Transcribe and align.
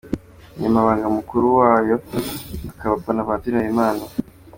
Umunyamabanga 0.55 1.07
Mukuru 1.17 1.45
wayo 1.59 1.95
akaba 2.71 3.01
Bonaventure 3.03 3.55
Habimana. 3.57 4.03